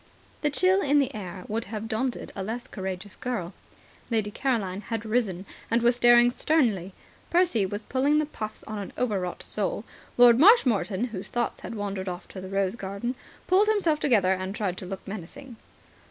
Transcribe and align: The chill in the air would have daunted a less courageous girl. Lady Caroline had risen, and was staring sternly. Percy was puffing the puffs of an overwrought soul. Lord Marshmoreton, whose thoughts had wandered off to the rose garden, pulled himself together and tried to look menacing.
The 0.41 0.49
chill 0.49 0.81
in 0.81 0.97
the 0.97 1.13
air 1.13 1.43
would 1.47 1.65
have 1.65 1.87
daunted 1.87 2.31
a 2.35 2.41
less 2.41 2.65
courageous 2.65 3.15
girl. 3.15 3.53
Lady 4.09 4.31
Caroline 4.31 4.81
had 4.81 5.05
risen, 5.05 5.45
and 5.69 5.83
was 5.83 5.95
staring 5.97 6.31
sternly. 6.31 6.93
Percy 7.29 7.67
was 7.67 7.83
puffing 7.83 8.17
the 8.17 8.25
puffs 8.25 8.63
of 8.63 8.77
an 8.79 8.93
overwrought 8.97 9.43
soul. 9.43 9.83
Lord 10.17 10.39
Marshmoreton, 10.39 11.09
whose 11.09 11.29
thoughts 11.29 11.61
had 11.61 11.75
wandered 11.75 12.09
off 12.09 12.27
to 12.29 12.41
the 12.41 12.49
rose 12.49 12.75
garden, 12.75 13.13
pulled 13.45 13.67
himself 13.67 13.99
together 13.99 14.33
and 14.33 14.55
tried 14.55 14.75
to 14.77 14.87
look 14.87 15.07
menacing. 15.07 15.57